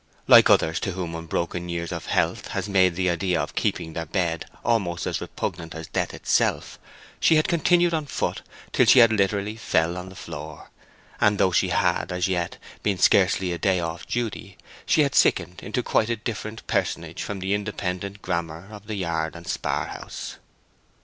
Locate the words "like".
0.25-0.49